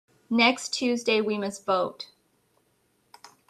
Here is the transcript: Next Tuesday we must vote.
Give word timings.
Next 0.31 0.69
Tuesday 0.69 1.21
we 1.21 1.37
must 1.37 1.63
vote. 1.63 2.07